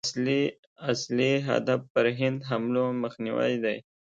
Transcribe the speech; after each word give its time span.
اصلي 0.91 1.31
هدف 1.47 1.81
پر 1.93 2.05
هند 2.19 2.39
حملو 2.49 2.85
مخنیوی 3.03 3.53
دی. 3.63 3.77